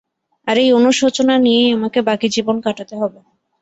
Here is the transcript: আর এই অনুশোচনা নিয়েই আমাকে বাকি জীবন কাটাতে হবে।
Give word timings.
আর 0.47 0.55
এই 0.57 0.69
অনুশোচনা 0.77 1.35
নিয়েই 1.37 1.75
আমাকে 1.77 1.99
বাকি 2.09 2.27
জীবন 2.35 2.55
কাটাতে 2.65 2.95
হবে। 3.01 3.19